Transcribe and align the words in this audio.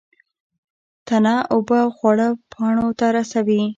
تنه 1.07 1.35
اوبه 1.53 1.77
او 1.85 1.89
خواړه 1.97 2.27
پاڼو 2.51 2.87
ته 2.99 3.05
رسوي 3.17 3.61